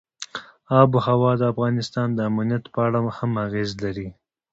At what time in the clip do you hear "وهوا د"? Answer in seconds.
0.95-1.41